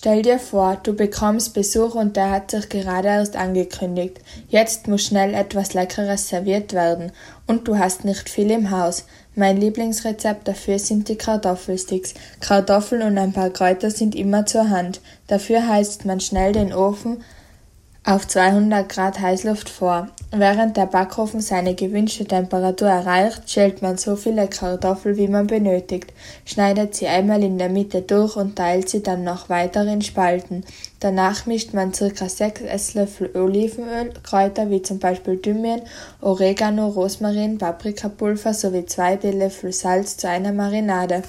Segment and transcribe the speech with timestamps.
[0.00, 4.20] Stell dir vor, du bekommst Besuch und der hat sich gerade erst angekündigt.
[4.48, 7.10] Jetzt muss schnell etwas Leckeres serviert werden
[7.48, 9.06] und du hast nicht viel im Haus.
[9.34, 12.14] Mein Lieblingsrezept dafür sind die Kartoffelsticks.
[12.38, 15.00] Kartoffeln und ein paar Kräuter sind immer zur Hand.
[15.26, 17.24] Dafür heizt man schnell den Ofen
[18.04, 20.10] auf 200 Grad Heißluft vor.
[20.30, 26.12] Während der Backofen seine gewünschte Temperatur erreicht, schält man so viele Kartoffeln, wie man benötigt,
[26.44, 30.64] schneidet sie einmal in der Mitte durch und teilt sie dann noch weiter in Spalten.
[31.00, 32.28] Danach mischt man ca.
[32.28, 35.80] 6 Esslöffel Olivenöl, Kräuter wie zum Beispiel Thymian,
[36.20, 41.22] Oregano, Rosmarin, Paprikapulver sowie 2 Teelöffel Salz zu einer Marinade.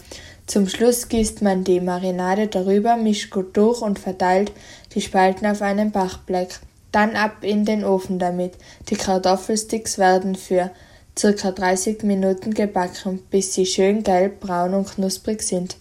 [0.45, 4.51] Zum Schluss gießt man die Marinade darüber, mischt gut durch und verteilt
[4.93, 6.59] die Spalten auf einem Backblech.
[6.91, 8.53] Dann ab in den Ofen damit.
[8.89, 10.71] Die Kartoffelsticks werden für
[11.17, 15.77] circa 30 Minuten gebacken, bis sie schön gelb, braun und knusprig sind.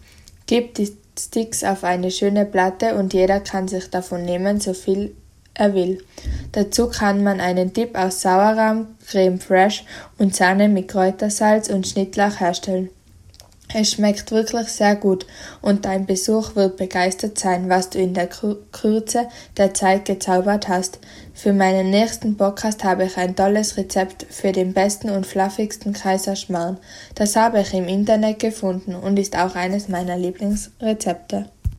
[0.47, 5.15] Gib die Sticks auf eine schöne Platte und jeder kann sich davon nehmen, so viel
[5.55, 6.03] er will.
[6.53, 9.84] Dazu kann man einen Dip aus Sauerrahm, Creme Fraiche
[10.19, 12.91] und Sahne mit Kräutersalz und Schnittlauch herstellen.
[13.74, 15.27] Es schmeckt wirklich sehr gut
[15.61, 20.98] und dein Besuch wird begeistert sein, was du in der Kürze der Zeit gezaubert hast.
[21.34, 26.78] Für meinen nächsten Podcast habe ich ein tolles Rezept für den besten und fluffigsten Kaiserschmarrn.
[27.14, 31.50] Das habe ich im Internet gefunden und ist auch eines meiner Lieblingsrezepte.